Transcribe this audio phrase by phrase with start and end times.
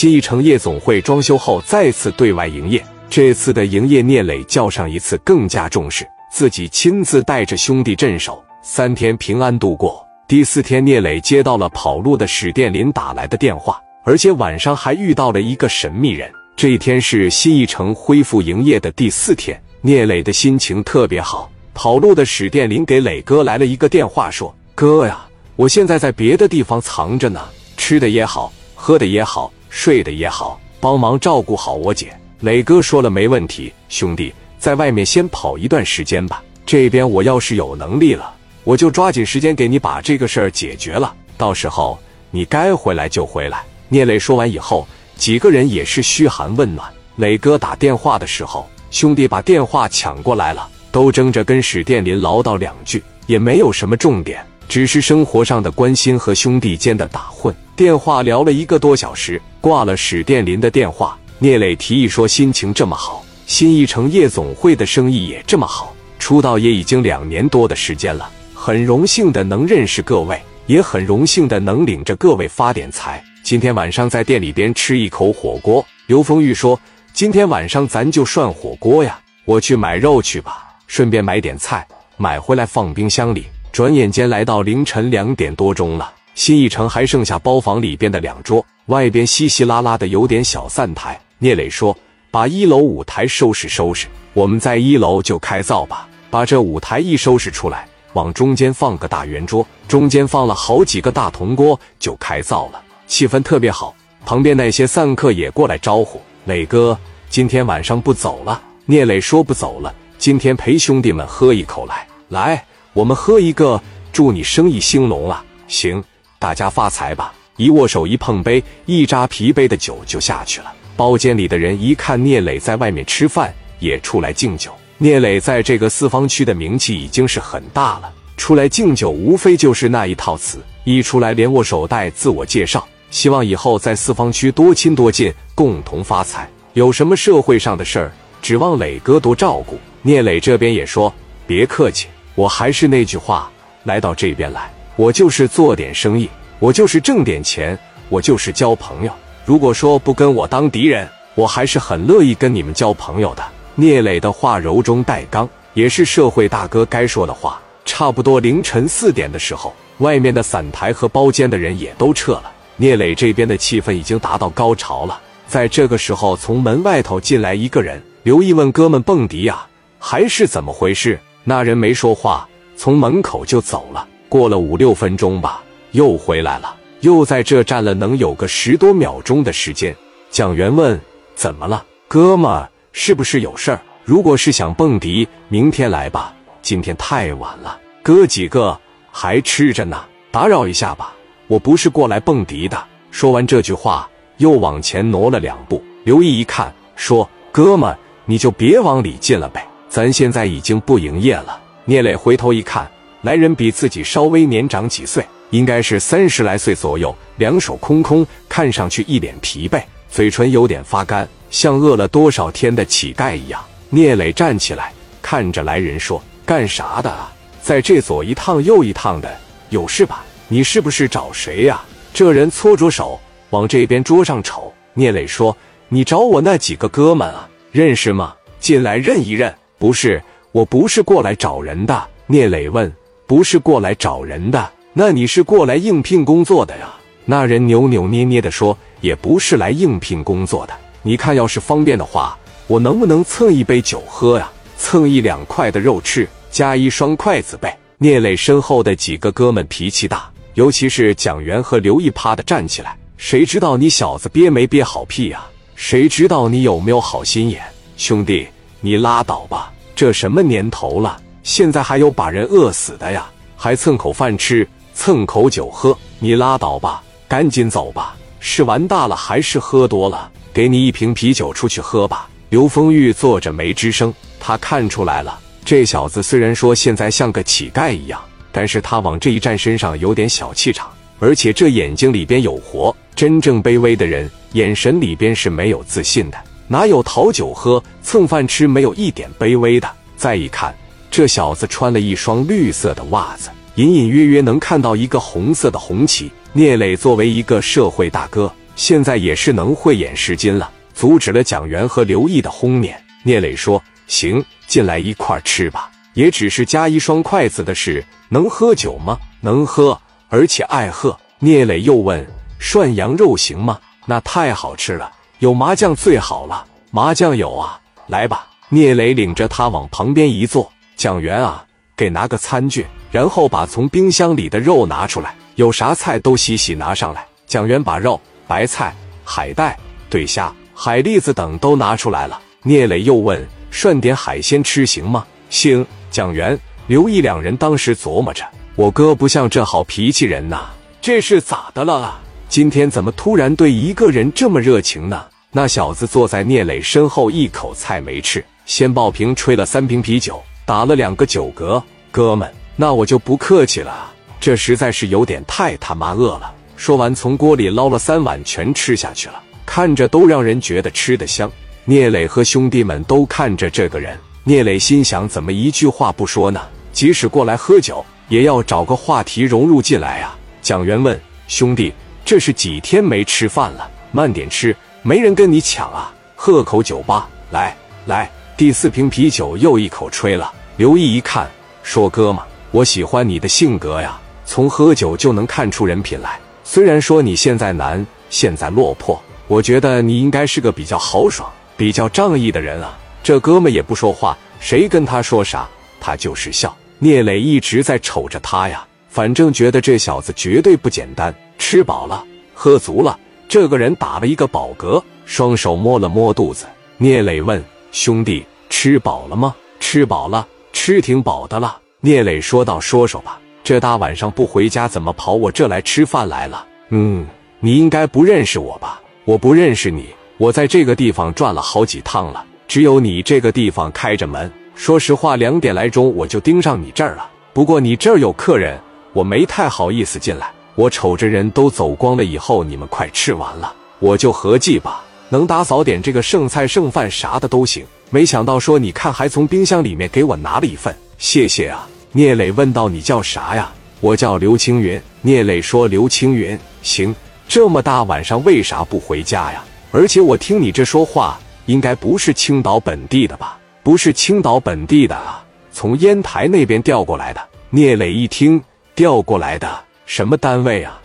[0.00, 10.06] 新一城夜总会装修后再次对外营业，这次的营业聂磊较上一次更加重视，自己亲自带着兄弟镇守，三天平安度过。
[10.28, 16.30] 第四天，聂磊接到了跑路的史殿林打来的电话，而且晚上还遇到了一个神秘人。
[16.54, 21.50] 这一天是新一城恢复营业的第四天，聂磊的心情特别好。
[21.74, 25.26] 跑路的史殿林给磊哥来了一个电话，说：“哥呀，
[25.56, 27.40] 我现在在别的地方藏着呢，
[27.76, 36.42] 吃的也好，喝的也好，睡的也好，帮忙照顾好我姐。”磊哥说了：“没问题，兄弟，在外面先跑一段时间吧。
[36.64, 38.34] 这边我要是有能力了。”
[38.64, 41.98] 我就抓紧时间给你把这个事儿解决了，到时候
[42.30, 43.62] 你该回来就回来。
[43.88, 46.86] 聂磊说完以后，几个人也是嘘寒问暖。
[47.16, 57.54] 磊哥打电话的时候，兄弟把电话抢过来了，都争着跟史殿林唠叨两句，也没有什么重点，只是生活上的关心和兄弟间的打混。
[57.74, 61.18] 电话聊了一个多小时，挂了史殿林的电话。
[61.38, 73.22] 聂磊提议说：“心情这么好，新一城夜总会的生意也这么好，出道也已经两年多的时间了。”很荣幸的能认识各位，也很荣幸的能领着各位发点财。
[73.44, 75.84] 今天晚上在店里边吃一口火锅。
[76.06, 76.78] 刘丰玉说
[77.14, 91.18] ：“今天晚上咱就涮火锅呀，我去买肉去吧，顺便买点菜，买回来放冰箱里。”转眼间来到凌晨两点多钟了，新一城还剩下包房里边的两桌，外边稀稀拉拉的有点小散台。
[91.38, 91.96] 聂磊说
[92.32, 96.08] ：“把一楼舞台收拾收拾，我们在一楼就开灶吧。
[96.30, 103.94] 把这舞台一收拾出来。”往中间放个大圆桌，中间放了好几个大铜锅，就开灶了，气氛特别好。
[104.24, 112.06] 旁边那些散客也过来招呼：“磊哥，今天晚上不走了。”聂磊说：“不走了，今天陪兄弟们喝一口来。
[112.28, 115.44] 来，我们喝一个，祝你生意兴隆啊！
[115.68, 116.02] 行，
[116.38, 120.72] 大家发财吧！”一握手，一碰杯，一扎啤杯的酒就下去了。
[120.96, 124.72] 包间里的人一看聂磊在外面吃饭，也出来敬酒。
[124.96, 136.48] 聂磊在这个四方区的名气已经是很大了，出来敬酒无非就是那一套词，一出来连握手带自我介绍，希望以后在四方区多亲多近，共同发财。
[136.74, 139.76] 有什么社会上的事儿，指望磊哥多照顾。
[140.02, 141.12] 聂磊这边也说
[141.44, 142.06] 别客气，
[142.36, 143.50] 我还是那句话，
[143.82, 149.12] 来到这边来，我就是做点生意，我就是挣点钱，我就是交朋友。
[149.44, 153.44] 如果说不跟我当敌人，我还是很乐意跟你们交朋友的。
[153.74, 157.60] 聂磊的话柔中带刚，也是社会大哥该说的话。
[157.84, 165.20] 差不多凌晨四点的时候，外面的散台和包间的人也都撤了，聂磊这边的气氛已经达到高潮了。
[165.46, 169.64] 在这个时候，从门外头进来一个人，刘毅问：“哥们，蹦迪呀，
[169.98, 172.46] 还是怎么回事？”那人没说话，
[172.76, 174.06] 从门口就走了。
[174.28, 175.62] 过了五六分钟吧，
[175.92, 179.94] 又回来了，又在这站了能有个十多秒钟的时间。
[180.30, 181.00] 蒋元问
[181.34, 183.80] ：“怎么了，哥们？”是不是有事儿？
[184.04, 186.34] 如果是想蹦迪，明天来吧。
[186.62, 188.78] 今天太晚了，哥几个
[189.12, 191.14] 还吃着呢，打扰一下吧。
[191.46, 192.82] 我不是过来蹦迪的。
[193.10, 195.82] 说完这句话，又往前挪了两步。
[196.04, 202.90] 刘毅一看，说：“哥们，你就别往里进了呗，咱现在已经不营业了。”聂磊回头一看，
[203.22, 211.28] 来人比自己稍微年长几岁，应该是三十来岁左右，两手空空，看上去一脸疲惫，嘴唇有点发干。
[211.50, 214.92] 像饿了多少天的乞丐一样，聂磊站起来，
[215.22, 217.32] 看着来人说：“干啥的啊？
[217.62, 219.34] 在这左一趟右一趟的，
[219.70, 220.22] 有事吧？
[220.48, 221.82] 你是不是找谁呀？”
[222.12, 223.18] 这人搓着手
[223.50, 224.72] 往这边桌上瞅。
[224.92, 225.56] 聂磊说
[225.88, 228.34] ：“你找我那几个哥们啊，认识吗？
[228.60, 229.54] 进来认一认。
[229.78, 230.22] ”“不是，
[230.52, 232.92] 我不是过来找人的。”聂磊问。
[233.26, 236.94] “不是过来找人的，那你是过来应聘工作的呀？”
[237.24, 244.50] 那人扭扭捏捏的说：“也不是来应聘工作的。”你看，要是方便的话，我能不能蹭一杯酒喝呀？
[244.76, 247.78] 蹭一两块的肉吃，加一双筷子呗。
[247.98, 252.96] 聂磊身后的几个哥们脾气大，尤其是蒋元和刘毅，啪的站起来。
[253.16, 255.44] 谁知道你小子憋没憋好屁呀？
[255.74, 257.62] 谁知道你有没有好心眼？
[257.96, 258.46] 兄弟，
[258.80, 259.72] 你拉倒吧！
[259.94, 263.28] 这什么年头了，现在还有把人饿死的呀？
[263.56, 264.66] 还蹭口饭吃，
[264.98, 265.96] 蹭口酒喝？
[266.18, 268.16] 你拉倒吧，赶紧走吧！
[268.40, 270.28] 是玩大了还是喝多了？
[270.52, 272.28] 给你一瓶啤酒，出去喝吧。
[272.48, 280.90] 刘丰玉坐着没吱声，他看出来了，这小子虽然说现在像个乞丐一样，但是他往这一站，身上有点小气场，
[281.20, 282.94] 而且这眼睛里边有活。
[283.14, 286.36] 真正卑微的人，眼神里边是没有自信的，
[286.66, 289.88] 哪有讨酒喝、蹭饭吃没有一点卑微的？
[290.16, 290.74] 再一看，
[291.08, 296.28] 这小子穿了一双绿色的袜子，隐隐约约能看到一个红色的红旗。
[296.52, 298.52] 聂磊作为一个社会大哥。
[298.74, 303.00] 现在也是能慧眼识金了，阻止了蒋元和刘毅的轰撵。
[303.22, 309.16] 聂磊说：“行，进来一块吃吧，也只是夹一双筷子的事，能喝酒吗？
[309.40, 309.96] 能喝，
[310.28, 312.26] 而且爱喝。”聂磊又问
[312.58, 313.78] ：“涮羊肉行吗？
[314.06, 316.66] 那太好吃了，有麻酱最好了。
[316.90, 320.68] 麻酱有啊，来吧。”聂磊领着他往旁边一坐。
[320.96, 321.64] 蒋元啊，
[321.96, 327.24] 给拿个餐具，然后把从冰箱里的肉拿出来，有啥菜都洗洗拿上来。
[327.46, 328.94] 蒋元把肉、白菜、
[329.24, 329.78] 海带、
[330.10, 332.40] 对虾、海蛎子等都拿出来了。
[332.62, 335.86] 聂磊又问：“涮点海鲜吃行吗？”行。
[336.10, 338.44] 蒋元、刘毅两人当时琢磨着
[338.76, 340.66] ：“我哥不像这好脾气人呐，
[341.00, 342.18] 这是咋的了？
[342.48, 351.82] 今天怎么突然对一个人这么热情呢？”那小子坐在聂磊身后，一口菜没吃，先爆瓶吹了三瓶啤酒，打了两个酒嗝。
[352.10, 356.54] 哥们，那我就不客气了，这实在是有点太他妈饿了。
[356.76, 359.34] 说完，从锅里捞了三碗，全吃下去了，
[359.66, 361.50] 看着都让人觉得吃得香。
[361.84, 366.60] 聂磊和兄弟们都看着这个人，聂磊心想：怎么一句话不说呢？
[366.92, 370.38] 即使过来喝酒，也要找个话题融入进来啊。
[370.62, 371.92] 蒋元问兄弟
[372.24, 373.90] ：“这是几天没吃饭了？
[374.12, 376.12] 慢点吃。”没人跟你抢啊！
[376.34, 377.74] 喝口酒吧，来
[378.06, 380.52] 来，第四瓶啤酒又一口吹了。
[380.76, 381.48] 刘毅一看，
[381.82, 382.42] 说：“哥们，
[382.78, 386.38] 我喜欢你的性格呀，从喝酒就能看出人品来。
[386.62, 395.68] 虽然说你现在难，现在落魄，我觉得你应该是个比较豪爽、比较仗义的人啊。”这哥们也不说话，谁跟他说啥，
[396.00, 396.72] 他就是笑。
[397.00, 401.34] 聂磊一直在瞅着他呀，反正觉得这小子绝对不简单。
[401.58, 403.18] 吃饱了，喝足了。
[403.48, 406.64] 这个人打了一个饱嗝，双手摸了摸肚子。
[406.96, 407.60] 聂磊问
[407.90, 417.26] 兄弟：“吃饱了吗？”“吃饱了，吃挺饱的了。”聂磊说道：“说说吧，这大晚上不回家，怎么跑我这来吃饭来了？”“嗯，
[417.58, 419.00] 你应该不认识我吧？
[419.24, 420.06] 我不认识你。
[420.36, 424.48] 我在这个地方转了好几趟了，只有你这个地方开着门。
[424.76, 427.28] 说实话，两点来钟我就盯上你这儿了。
[427.52, 428.78] 不过你这儿有客人，
[429.12, 437.84] 我没太好意思进来。”我瞅着人都走光了以后，你们快吃完了，我就合计吧，能打扫点这个剩菜剩饭啥的都行。
[438.10, 441.86] 没想到说，你看还从冰箱里面给我拿了一份，谢谢啊。
[442.12, 443.70] 聂磊问道：“你叫啥呀？”
[444.00, 445.00] 我叫刘青云。
[445.20, 447.14] 聂磊说：“刘青云，行，
[447.46, 449.62] 这么大晚上为啥不回家呀？
[449.90, 453.58] 而且我听你这说话，应该不是青岛本地的吧？
[453.82, 457.40] 不是青岛本地的啊，从烟台那边调过来的。”
[457.70, 458.62] 聂磊一听，
[458.94, 459.68] 调过来的。
[460.06, 460.97] 什么单位啊？